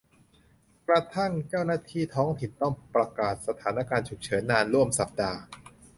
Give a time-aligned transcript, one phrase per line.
[0.87, 5.39] กระทั่งเจ้าหน้าที่ท้องถิ่นต้องประกาศสถานการณ์ฉุกเฉินนานร่วมสัปดาห์